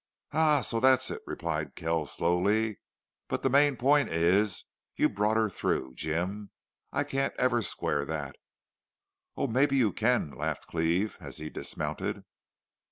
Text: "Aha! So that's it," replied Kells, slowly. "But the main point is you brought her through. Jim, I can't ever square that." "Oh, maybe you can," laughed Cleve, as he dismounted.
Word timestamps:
"Aha! 0.31 0.61
So 0.61 0.79
that's 0.79 1.11
it," 1.11 1.21
replied 1.27 1.75
Kells, 1.75 2.11
slowly. 2.13 2.79
"But 3.27 3.43
the 3.43 3.51
main 3.51 3.77
point 3.77 4.09
is 4.09 4.65
you 4.95 5.07
brought 5.09 5.37
her 5.37 5.47
through. 5.47 5.93
Jim, 5.93 6.49
I 6.91 7.03
can't 7.03 7.35
ever 7.37 7.61
square 7.61 8.03
that." 8.05 8.35
"Oh, 9.37 9.45
maybe 9.45 9.77
you 9.77 9.93
can," 9.93 10.31
laughed 10.31 10.65
Cleve, 10.65 11.17
as 11.19 11.37
he 11.37 11.51
dismounted. 11.51 12.23